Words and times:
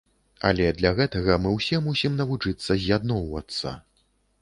Але 0.47 0.69
для 0.79 0.91
гэтага 1.01 1.37
мы 1.45 1.53
ўсе 1.57 1.83
мусім 1.91 2.19
навучыцца 2.25 2.81
з'ядноўвацца. 2.85 3.81